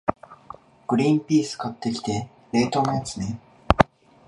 [0.87, 3.39] グリンピース買ってきて、冷凍のやつね。